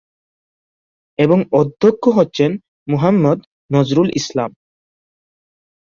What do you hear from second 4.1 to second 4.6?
ইসলাম।